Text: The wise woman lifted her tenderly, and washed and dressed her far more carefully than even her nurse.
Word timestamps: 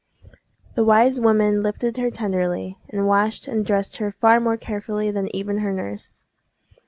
The 0.73 0.83
wise 0.83 1.19
woman 1.21 1.61
lifted 1.61 1.97
her 1.97 2.09
tenderly, 2.09 2.75
and 2.89 3.05
washed 3.05 3.47
and 3.47 3.63
dressed 3.63 3.97
her 3.97 4.11
far 4.11 4.39
more 4.39 4.57
carefully 4.57 5.11
than 5.11 5.27
even 5.35 5.59
her 5.59 5.71
nurse. 5.71 6.23